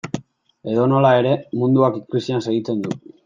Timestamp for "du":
2.87-2.99